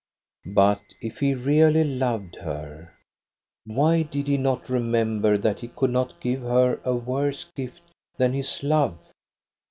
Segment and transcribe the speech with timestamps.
[0.63, 2.91] "But if he really loved her,
[3.67, 7.83] why did he not remem ber that he could not give her a worse gift
[8.17, 8.97] than his love.?